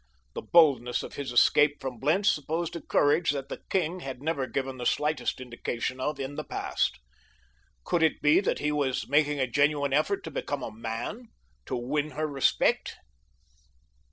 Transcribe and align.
The 0.33 0.41
boldness 0.41 1.03
of 1.03 1.13
his 1.13 1.31
escape 1.31 1.79
from 1.79 1.99
Blentz 1.99 2.31
supposed 2.31 2.75
a 2.75 2.81
courage 2.81 3.29
that 3.29 3.49
the 3.49 3.61
king 3.69 3.99
had 3.99 4.19
never 4.19 4.47
given 4.47 4.77
the 4.79 4.85
slightest 4.87 5.39
indication 5.39 5.99
of 5.99 6.19
in 6.19 6.33
the 6.37 6.43
past. 6.43 6.97
Could 7.83 8.01
it 8.01 8.19
be 8.19 8.39
that 8.39 8.57
he 8.57 8.71
was 8.71 9.07
making 9.07 9.39
a 9.39 9.45
genuine 9.45 9.93
effort 9.93 10.23
to 10.23 10.31
become 10.31 10.63
a 10.63 10.71
man—to 10.73 11.75
win 11.75 12.11
her 12.17 12.25
respect? 12.25 12.95